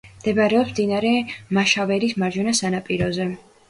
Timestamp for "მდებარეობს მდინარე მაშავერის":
0.13-2.19